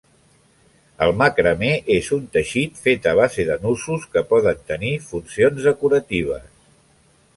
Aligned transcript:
El 1.07 1.11
macramé 1.17 1.69
és 1.97 2.09
un 2.17 2.23
teixit 2.37 2.81
fet 2.87 3.05
a 3.11 3.15
base 3.19 3.45
de 3.51 3.59
nusos, 3.67 4.09
que 4.17 4.27
poden 4.33 4.65
tenir 4.73 4.95
funcions 5.11 5.69
decoratives. 5.71 6.49